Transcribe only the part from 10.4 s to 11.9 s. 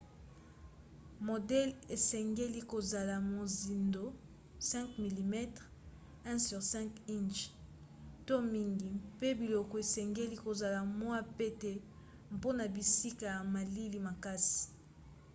kozala mwa pete